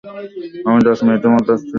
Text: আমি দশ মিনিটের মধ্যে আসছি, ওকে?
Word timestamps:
আমি 0.65 0.79
দশ 0.87 0.99
মিনিটের 1.05 1.31
মধ্যে 1.33 1.51
আসছি, 1.53 1.65
ওকে? 1.65 1.69